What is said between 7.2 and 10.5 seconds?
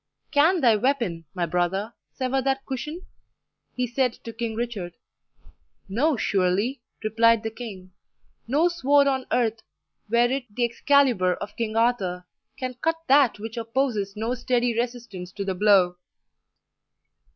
the king; "no sword on earth, were it